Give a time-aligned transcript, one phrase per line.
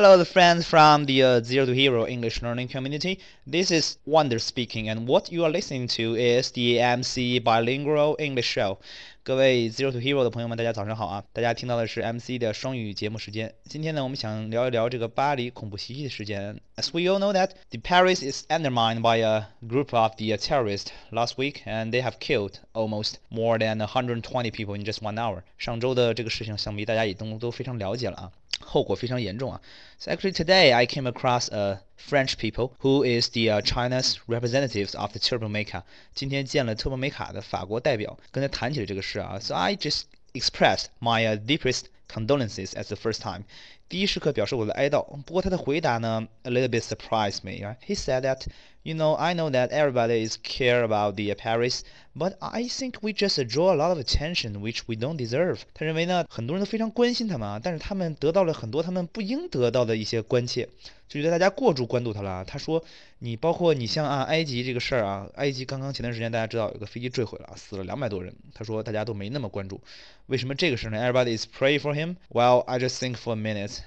[0.00, 3.18] Hello, the friends from the uh, Zero to Hero English Learning Community.
[3.44, 8.46] This is Wonder speaking, and what you are listening to is the MC Bilingual English
[8.46, 8.78] Show.
[9.24, 11.24] 各位 Zero to Hero 的朋友们，大家早上好啊！
[11.32, 13.52] 大家听到的是 MC 的双语节目时间。
[13.64, 16.60] 今天呢，我们想聊一聊这个巴黎恐怖袭击的事件。
[16.76, 21.32] As we all know that the Paris is undermined by a group of the terrorists last
[21.38, 25.42] week, and they have killed almost more than 120 people in just one hour.
[25.58, 28.30] 上周的这个事情，想必大家也都都非常了解了啊。
[28.59, 29.61] 后果非常严重啊。
[29.99, 35.11] So actually today I came across a French people who is the uh, China's representatives of
[35.11, 35.83] the Turbo Mecha。
[36.13, 39.39] 今天见了特波梅卡的法国代表，跟他谈起了这个事啊。
[39.39, 43.44] So I just expressed my uh, deepest condolences as the first time.
[43.88, 45.04] 第一时刻表示我的哀悼。
[45.22, 47.74] 不过他的回答呢，a little bit surprised me.
[47.86, 48.46] He said that,
[48.82, 51.80] you know, I know that everybody is care about the Paris,
[52.14, 55.60] but I think we just draw a lot of attention which we don't deserve.
[55.72, 60.68] 他认为呢，很多人都非常关心他们啊，但是他们得到了很多他们不应得到的一些关切。
[61.08, 62.44] 就觉得大家过度关注他了。
[62.44, 62.84] 他说，
[63.20, 68.34] 你包括你像啊，埃及这个事儿啊，埃及刚刚前段时间大家知道有个飞机坠毁了，死了两百多人。
[68.52, 69.80] 他说大家都没那么关注，
[70.26, 71.97] 为什么这个事呢？Everybody is pray for.
[72.29, 73.81] Well, I just think for a minute.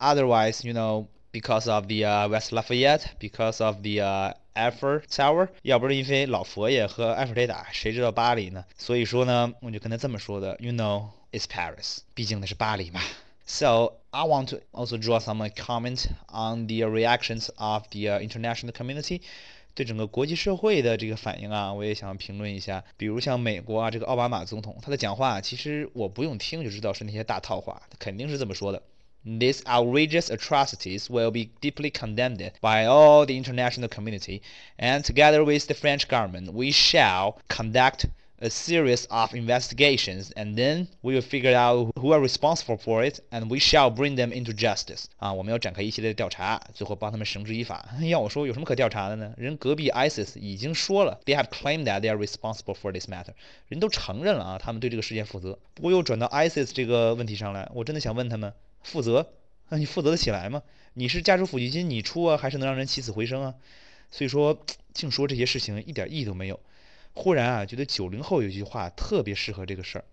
[0.00, 8.64] Otherwise, you know, because of the uh, West Lafayette, because of the uh, Eiffel Tower，要不是因为老佛爷和埃菲尔铁塔，谁知道巴黎呢？
[8.76, 13.00] 所以说呢，我就跟他这么说的，You know, it's Paris，毕竟那是巴黎嘛。
[13.46, 19.22] So I want to also draw some comment on the reactions of the international community.
[19.75, 22.83] 对整个国际社会的这个反应啊，我也想评论一下。
[22.97, 28.83] 比如像美国啊，这个奥巴马总统他的讲话，其实我不用听就知道是那些大套话，他肯定是这么说的。
[29.25, 34.41] These outrageous atrocities will be deeply condemned by all the international community,
[34.77, 38.07] and together with the French government, we shall conduct
[38.43, 43.21] a series of investigations, and then we will figure out who are responsible for it,
[43.31, 45.05] and we shall bring them into justice.
[45.17, 47.87] 啊，我们要展开一系列的调查，最后帮他们绳之以法。
[48.01, 49.33] 要我说，有什么可调查的呢？
[49.37, 53.33] 人隔壁 ISIS 已经说了，they have claimed that they are responsible for this matter，
[53.69, 55.57] 人都承认了啊，他们对这个事件负责。
[55.73, 58.53] 不过又转到 ISIS 这个问题上来，我真的想问他们，
[58.83, 59.29] 负责？
[59.69, 60.61] 那你负责得起来吗？
[60.95, 63.55] 你是家属抚恤金你出啊，还是能让人起死回生啊？
[64.11, 66.59] 所以说，净说这些事情一点意义都没有。
[67.14, 70.04] 忽然啊，觉得九零后有句话特别适合这个事儿，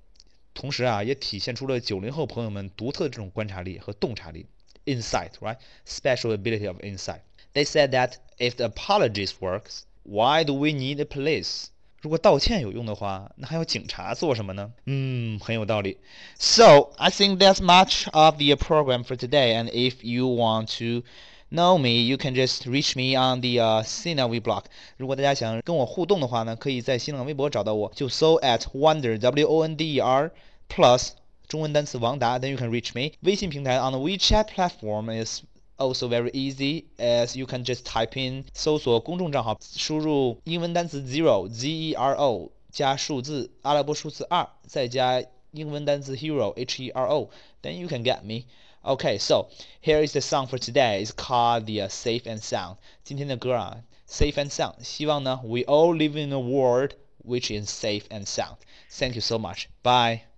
[0.54, 4.48] 同时啊，也体现出了九零后朋友们独特的这种观察力和洞察力，
[4.86, 7.22] insight，right？Special ability of insight.
[7.54, 11.68] They said that if the apologies works, why do we need a police?
[12.02, 14.72] 如果道歉有用的话，那还要警察做什么呢？
[14.86, 15.98] 嗯，很有道理。
[16.38, 19.56] So I think that's much of the program for today.
[19.56, 21.04] And if you want to
[21.52, 24.64] know me, you can just reach me on the uh, Sina Weblog。
[24.98, 30.32] 如果大家想跟我互动的话呢，可以在新浪微博找到我，就搜 at wonder w o n d e r
[30.70, 31.10] plus
[31.48, 33.14] 中文单词王达，then you can reach me。
[33.22, 35.42] 微信平台 on the WeChat platform is
[35.78, 42.52] also very easy as you can just type in 搜索公众账号，输入英文单词 zero z e r o
[42.72, 48.44] 加数字阿拉伯数字二，再加英文单词 hero h e r o，then you can get me。
[48.84, 49.48] Okay, so
[49.82, 51.02] here is the song for today.
[51.02, 52.78] It's called the uh, Safe and Sound.
[53.04, 53.78] 今天的歌啊，
[54.08, 54.84] Safe and Sound.
[54.84, 56.92] 希望呢，we all live in a world
[57.24, 58.58] which is safe and sound.
[58.92, 59.68] Thank you so much.
[59.82, 60.29] Bye.